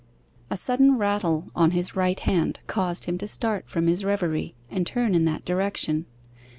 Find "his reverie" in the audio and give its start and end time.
3.85-4.55